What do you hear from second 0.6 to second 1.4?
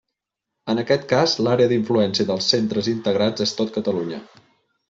En aquest cas,